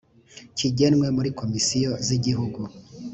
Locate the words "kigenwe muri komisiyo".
0.57-1.91